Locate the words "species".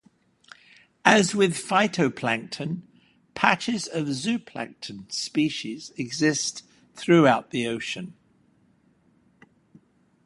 5.11-5.91